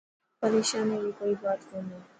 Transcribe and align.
پريشاني 0.41 0.95
ري 1.03 1.11
ڪوئي 1.17 1.33
بات 1.43 1.59
ڪوني. 1.69 1.97